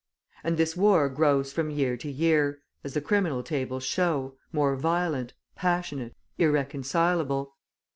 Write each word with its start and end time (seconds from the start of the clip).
And 0.43 0.57
this 0.57 0.75
war 0.75 1.07
grows 1.09 1.53
from 1.53 1.69
year 1.69 1.95
to 1.97 2.09
year, 2.11 2.63
as 2.83 2.95
the 2.95 3.01
criminal 3.01 3.43
tables 3.43 3.83
show, 3.83 4.35
more 4.51 4.75
violent, 4.75 5.33
passionate, 5.55 6.15
irreconcilable. 6.39 7.53